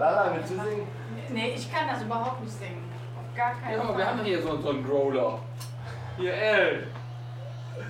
Lala, 0.00 0.32
willst 0.34 0.50
du 0.50 0.54
singen? 0.54 0.86
Nee, 1.28 1.52
ich 1.54 1.70
kann 1.70 1.86
das 1.86 2.00
überhaupt 2.02 2.40
nicht 2.40 2.58
singen. 2.58 2.82
Auf 3.18 3.36
gar 3.36 3.52
keinen 3.60 3.76
Ja, 3.76 3.84
Fall. 3.84 3.98
wir 3.98 4.06
haben 4.06 4.24
hier 4.24 4.40
so, 4.42 4.56
so 4.62 4.70
einen 4.70 4.82
Growler. 4.82 5.38
Hier, 6.16 6.32
L. 6.32 6.86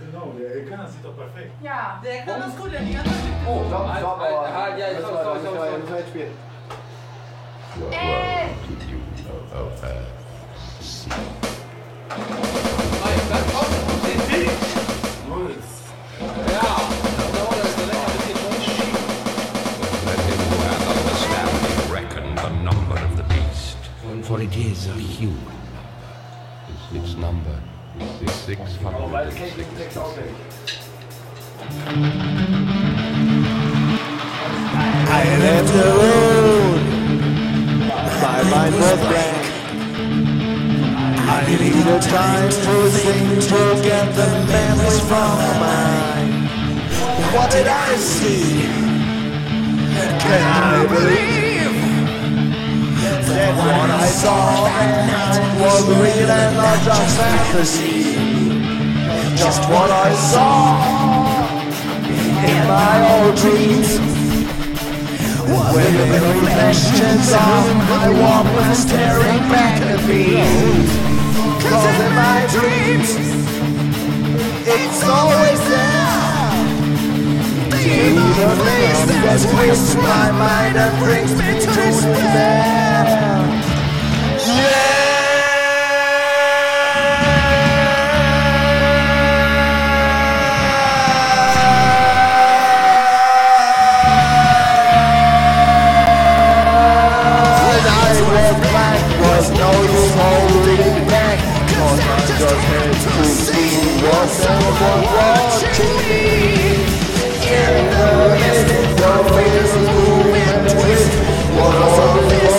Genau, 0.01 0.33
der 0.37 0.51
Elkanner 0.57 0.89
sieht 0.89 1.05
doch 1.05 1.17
perfekt. 1.17 1.53
Ja. 1.63 2.01
Der 2.05 2.23
kann 2.23 2.41
das 2.41 2.57
gut, 2.57 2.73
der 2.73 2.81
die 2.81 2.95
ganze 2.95 3.11
Zeit. 3.11 3.21
Oh, 3.47 3.63
Stopp, 3.69 3.87
halt, 3.89 3.99
stopp, 4.01 4.19
halt, 4.19 4.35
aber. 4.35 4.55
halt, 4.55 4.79
ja, 4.79 4.87
stopp, 4.99 5.01
stopp, 5.01 5.23
stopp, 5.23 5.55
stopp. 5.55 5.79
müssen 5.79 5.89
wir 5.89 5.99
jetzt 5.99 6.09
spielen. 6.09 6.33
Ey! 7.93 8.49
Nein, 13.05 13.21
dann 13.31 13.45
kommt 13.55 13.73
den 14.05 14.21
Ding. 14.35 14.51
Ja, 16.53 16.70
For 24.31 24.41
it 24.41 24.57
is 24.57 24.87
a 24.87 24.93
human. 24.93 25.59
Its 26.93 27.17
number 27.17 27.59
is 28.23 28.31
six 28.31 28.61
Oh, 28.85 29.11
weil 29.11 29.25
das 29.25 29.35
hundred 29.35 29.37
kenn 29.37 29.49
ich 29.49 29.55
den 29.55 29.77
Text 29.77 29.99
auswendig. 29.99 30.37
I 35.09 35.25
left 35.43 35.73
the 35.75 35.87
road. 35.99 36.81
My 38.23 38.41
mind 38.53 38.75
was 38.79 39.01
blank. 39.11 39.43
I 41.27 41.43
needed 41.49 42.03
time 42.03 42.51
to 42.67 42.75
think 42.89 43.43
to 43.51 43.61
get 43.83 44.15
the 44.15 44.29
memories 44.47 45.01
from 45.11 45.31
my 45.43 45.55
mind. 45.59 46.33
What 47.35 47.51
did 47.51 47.67
I 47.67 47.97
see? 47.97 48.69
Can 50.21 50.41
I 50.41 50.87
believe 50.87 51.40
that 53.41 53.57
what 53.57 53.91
I 53.91 54.07
saw 54.23 54.65
that 54.69 54.91
night 55.09 55.45
was 55.63 55.83
real 55.89 56.31
and 56.31 56.53
not 56.61 56.79
just 56.85 57.11
fantasy? 57.17 57.97
Just 59.37 59.63
what 59.73 59.91
I 59.91 60.11
saw 60.33 60.77
in 62.53 62.61
my 62.69 62.97
old 63.15 63.35
dreams. 63.43 63.91
With 65.75 65.95
the 65.99 66.21
reflections 66.31 67.27
of 67.33 67.63
my 67.91 68.07
Walkman 68.21 68.75
staring 68.75 69.43
back 69.51 69.81
at 69.83 70.01
me 70.07 70.39
Cause 71.63 71.99
in 72.07 72.13
my 72.15 72.41
dreams 72.55 73.11
It's 74.67 75.03
always 75.03 75.61
there 75.69 76.00
The 77.91 77.97
face 78.65 79.05
that 79.07 79.41
twists 79.51 79.95
my 79.97 80.31
mind 80.31 80.77
and 80.79 80.99
brings 81.03 81.35
me 81.35 81.59
to 81.59 81.67
despair 81.67 82.71
I 98.73 98.97
was 99.21 99.51
no 99.51 99.73
holding 100.17 101.09
back. 101.09 101.39
Just 101.67 102.55
had 102.55 102.93
to 102.93 103.25
see 103.25 103.75
what 104.05 104.29
someone 104.29 105.03
watching 105.17 105.97
me 106.09 106.70
In 107.51 107.91
the 107.91 108.07
midst 108.39 108.71
of 109.03 109.27
this 109.35 109.73
moving 109.75 110.35
and 110.39 110.71
twist 110.71 111.13
Was 111.59 111.97
all 111.99 112.31
this 112.31 112.57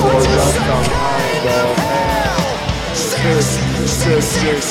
for 0.00 0.20
just 0.20 0.50
some 0.54 0.84
kind 0.92 1.46
of 1.48 1.68
hell 1.80 2.44
Sis, 2.94 3.48
sis, 3.88 4.26
sis 4.28 4.68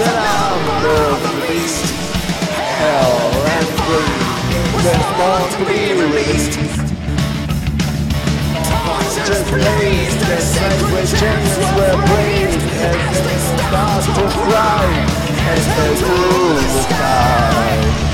That 0.00 0.16
I'm 0.18 0.64
the 0.82 1.46
beast 1.46 1.86
Hell 2.82 3.14
and 3.54 3.68
be 5.68 5.80
released 5.92 6.54
start 15.64 15.96
to 15.98 16.04
the 16.04 16.68
sky 16.82 18.13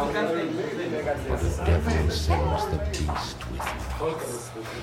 Du 0.00 0.12
kannst 0.12 0.34
nicht. 0.34 0.52
Devil 1.66 2.10
sends 2.10 2.64
the 2.66 2.78
beast 2.92 3.38
with 3.50 3.66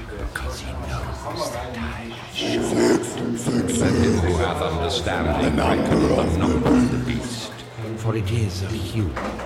because 0.10 0.60
he 0.60 0.72
knows 0.72 1.52
the 1.52 1.58
time 1.74 2.12
is 2.12 2.28
short. 2.36 2.74
Let 3.80 3.94
him 3.94 4.16
who 4.20 4.34
hath 4.38 4.62
understanding 4.62 5.56
reckon 5.56 6.00
the 6.02 6.38
number 6.38 6.70
of 6.70 6.92
the 6.92 6.98
beast. 7.12 7.52
For 7.98 8.16
it 8.16 8.30
is 8.30 8.64
a 8.64 8.68
human. 8.68 9.43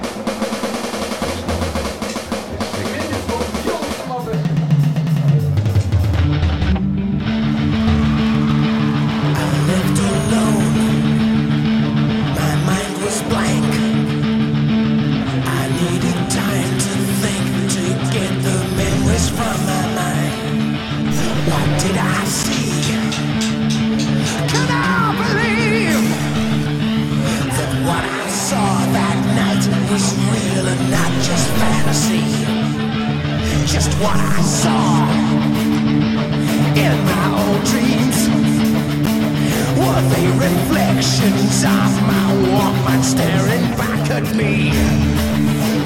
Me? 44.23 44.71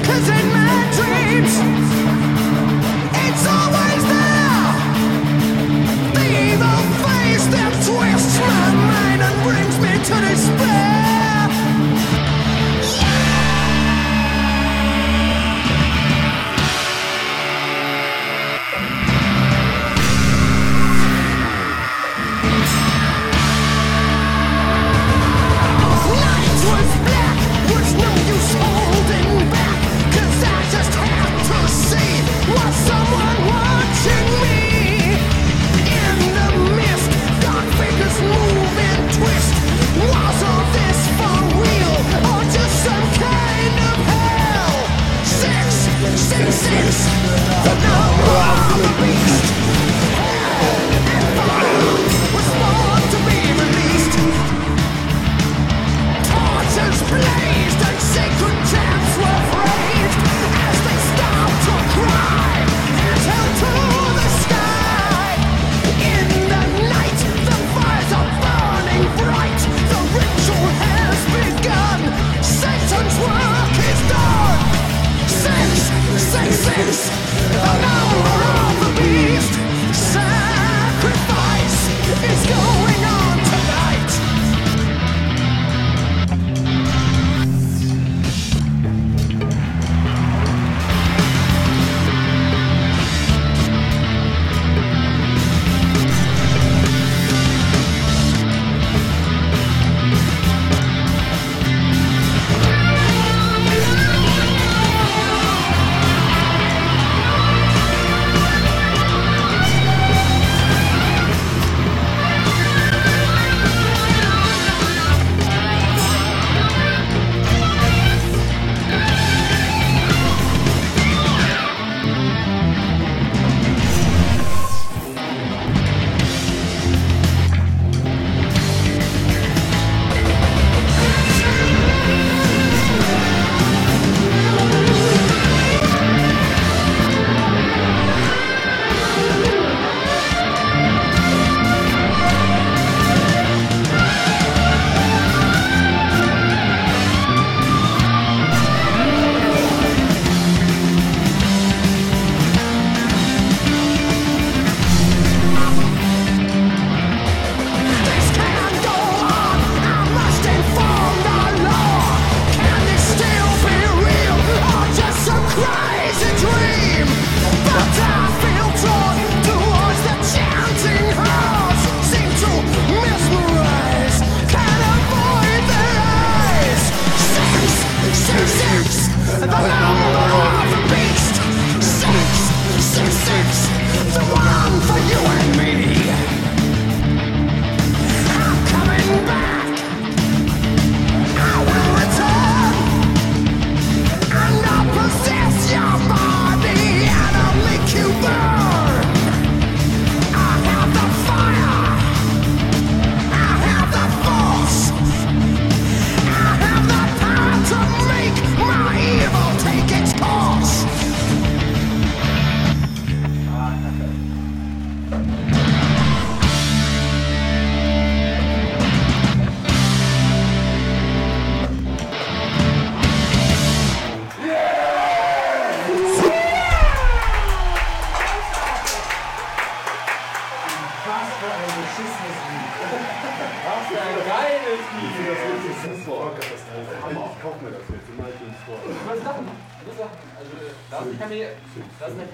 Cause 0.06 0.28
in 0.28 0.48
my 0.48 0.88
dreams, 0.96 1.54
it's 3.26 3.46
always 3.46 3.81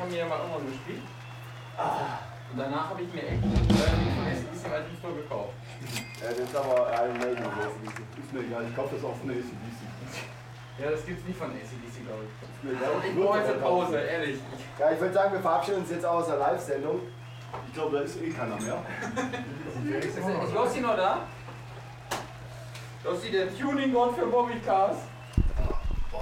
haben 0.09 0.15
wir 0.15 0.21
ja 0.21 0.29
mal 0.29 0.39
irgendwann 0.41 0.73
gespielt. 0.73 1.03
Und 2.51 2.59
danach 2.59 2.89
habe 2.89 3.03
ich 3.03 3.13
mir 3.13 3.29
echt 3.29 3.45
äh, 3.45 4.69
mal 4.73 4.83
die 4.89 4.97
Store 4.97 5.13
gekauft. 5.13 5.53
Ja, 6.23 6.31
das 6.31 6.39
ist 6.49 6.57
aber 6.57 6.89
Iron 6.97 7.19
Maiden. 7.19 7.45
Ist 7.45 8.33
mir 8.33 8.41
egal. 8.41 8.65
Ich 8.69 8.75
kauf 8.75 8.89
das 8.91 9.05
auch 9.05 9.15
von 9.17 9.29
der 9.29 9.37
ACDC. 9.37 9.81
Ja, 10.81 10.91
das 10.93 11.05
gibt's 11.05 11.27
nicht 11.29 11.39
von 11.39 11.51
ACDC, 11.51 12.09
glaube 12.09 12.25
ich. 12.25 12.33
Ist 12.41 12.65
mir 12.65 12.87
Also, 12.87 13.01
egal. 13.01 13.11
ich 13.11 13.21
brauche 13.21 13.39
jetzt 13.39 13.51
eine 13.51 13.61
Pause, 13.61 14.01
ehrlich. 14.01 14.39
Ja, 14.79 14.93
ich 14.93 15.01
würde 15.01 15.13
sagen, 15.13 15.33
wir 15.35 15.41
verabschieden 15.41 15.79
uns 15.79 15.91
jetzt 15.91 16.07
aus 16.07 16.27
der 16.27 16.37
Live-Sendung. 16.37 17.01
Ich 17.67 17.75
glaube, 17.75 17.97
da 17.99 18.03
ist 18.03 18.23
eh 18.23 18.31
keiner 18.31 18.57
mehr. 18.57 18.83
Ist, 20.01 20.19
Lossi 20.55 20.81
noch 20.81 20.97
da? 20.97 21.19
Lossi, 23.05 23.31
der 23.31 23.55
Tuning-Gott 23.55 24.17
für 24.17 24.27
Bobbycars. 24.27 24.97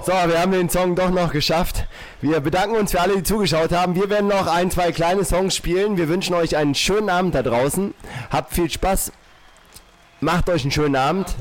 So, 0.05 0.13
wir 0.13 0.39
haben 0.39 0.51
den 0.51 0.69
Song 0.69 0.95
doch 0.95 1.09
noch 1.09 1.31
geschafft. 1.31 1.85
Wir 2.21 2.39
bedanken 2.39 2.75
uns 2.75 2.91
für 2.91 3.01
alle, 3.01 3.17
die 3.17 3.23
zugeschaut 3.23 3.71
haben. 3.71 3.95
Wir 3.95 4.09
werden 4.09 4.27
noch 4.27 4.47
ein, 4.47 4.71
zwei 4.71 4.91
kleine 4.91 5.25
Songs 5.25 5.55
spielen. 5.55 5.97
Wir 5.97 6.07
wünschen 6.07 6.33
euch 6.35 6.55
einen 6.55 6.75
schönen 6.75 7.09
Abend 7.09 7.35
da 7.35 7.43
draußen. 7.43 7.93
Habt 8.29 8.53
viel 8.53 8.69
Spaß. 8.69 9.11
Macht 10.21 10.49
euch 10.49 10.63
einen 10.63 10.71
schönen 10.71 10.95
Abend. 10.95 11.35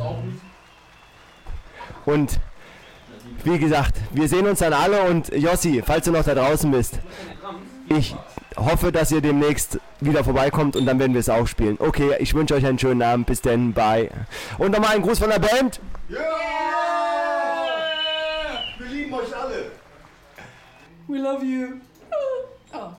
Und 2.05 2.41
wie 3.45 3.59
gesagt, 3.59 3.95
wir 4.13 4.29
sehen 4.29 4.47
uns 4.47 4.59
dann 4.59 4.73
alle 4.73 5.03
und 5.03 5.29
Jossi, 5.35 5.83
falls 5.87 6.05
du 6.05 6.13
noch 6.13 6.25
da 6.25 6.35
draußen 6.35 6.71
bist, 6.71 6.99
ich 7.89 8.17
hoffe, 8.57 8.91
dass 8.91 9.13
ihr 9.13 9.21
demnächst 9.21 9.79
wieder 10.01 10.25
vorbeikommt 10.25 10.77
und 10.77 10.87
dann 10.87 10.99
werden 10.99 11.13
wir 11.13 11.21
es 11.21 11.29
auch 11.29 11.47
spielen. 11.47 11.77
Okay, 11.79 12.17
ich 12.19 12.35
wünsche 12.35 12.55
euch 12.55 12.67
einen 12.67 12.79
schönen 12.79 13.03
Abend. 13.03 13.27
Bis 13.27 13.43
denn, 13.43 13.73
bye. 13.73 14.11
Und 14.59 14.73
nochmal 14.73 14.97
ein 14.97 15.03
Gruß 15.03 15.19
von 15.19 15.31
der 15.31 15.39
Band. 15.39 15.81
Ja! 16.09 16.19
We 21.09 21.21
love 21.21 21.45
you. 21.45 21.81
Oh. 22.75 22.97